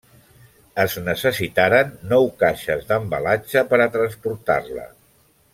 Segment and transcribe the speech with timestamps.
[0.83, 4.91] Es necessitaren nou caixes d'embalatge per a transportar-la.